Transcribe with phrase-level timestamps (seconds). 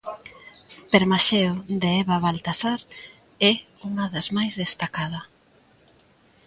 [0.93, 2.79] Permaxeo, de Eva Baltasar
[3.51, 3.53] é
[3.89, 5.21] unha das máis destacada.